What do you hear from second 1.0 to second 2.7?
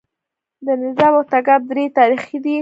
او تګاب درې تاریخي دي